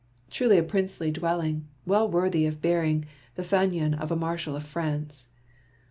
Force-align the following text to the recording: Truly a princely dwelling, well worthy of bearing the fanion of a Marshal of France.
Truly 0.31 0.57
a 0.57 0.63
princely 0.63 1.11
dwelling, 1.11 1.67
well 1.85 2.09
worthy 2.09 2.47
of 2.47 2.59
bearing 2.59 3.05
the 3.35 3.43
fanion 3.43 3.93
of 3.93 4.11
a 4.11 4.15
Marshal 4.15 4.55
of 4.55 4.65
France. 4.65 5.27